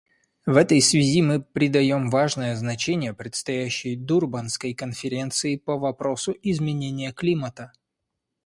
[0.47, 7.71] В этой связи мы придаем важное значение предстоящей Дурбанской конференции по вопросу изменения климата.